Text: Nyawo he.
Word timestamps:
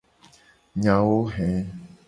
Nyawo 0.81 1.13
he. 1.33 1.47